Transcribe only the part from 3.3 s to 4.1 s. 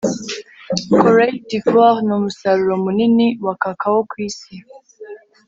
wa kakao